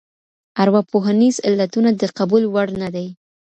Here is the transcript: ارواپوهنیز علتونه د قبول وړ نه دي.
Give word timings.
ارواپوهنیز 0.61 1.35
علتونه 1.47 1.89
د 2.01 2.03
قبول 2.17 2.43
وړ 2.53 2.67
نه 2.81 2.89
دي. 2.95 3.07